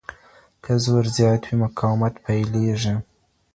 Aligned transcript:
که 0.63 0.73
زور 0.85 1.05
زيات 1.17 1.41
وي 1.45 1.55
مقاومت 1.63 2.13
پيليږي. 2.25 2.93